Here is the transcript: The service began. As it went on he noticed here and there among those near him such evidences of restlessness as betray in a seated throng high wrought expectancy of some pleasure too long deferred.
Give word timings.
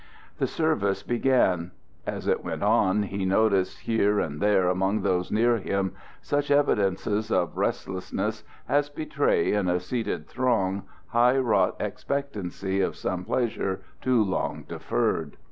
The 0.39 0.47
service 0.47 1.03
began. 1.03 1.73
As 2.07 2.25
it 2.27 2.43
went 2.43 2.63
on 2.63 3.03
he 3.03 3.23
noticed 3.23 3.81
here 3.81 4.19
and 4.19 4.41
there 4.41 4.67
among 4.67 5.01
those 5.03 5.29
near 5.31 5.57
him 5.57 5.91
such 6.23 6.49
evidences 6.49 7.31
of 7.31 7.55
restlessness 7.55 8.43
as 8.67 8.89
betray 8.89 9.53
in 9.53 9.67
a 9.69 9.79
seated 9.79 10.27
throng 10.27 10.85
high 11.09 11.37
wrought 11.37 11.75
expectancy 11.79 12.81
of 12.81 12.95
some 12.95 13.23
pleasure 13.25 13.81
too 14.01 14.23
long 14.23 14.63
deferred. 14.67 15.37